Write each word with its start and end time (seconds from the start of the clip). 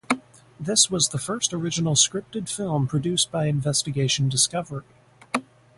This 0.59 0.89
was 0.89 1.09
the 1.09 1.19
first 1.19 1.53
original 1.53 1.93
scripted 1.93 2.49
film 2.49 2.87
produced 2.87 3.29
by 3.31 3.45
Investigation 3.45 4.29
Discovery. 4.29 4.81